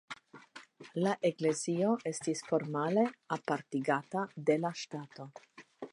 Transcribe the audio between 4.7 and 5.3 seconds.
ŝtato.